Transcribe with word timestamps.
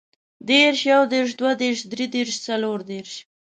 دېرش، 0.49 0.79
يودېرش، 0.91 1.31
دوهدېرش، 1.39 1.79
دريدېرش، 1.91 2.35
څلوردېرش 2.47 3.11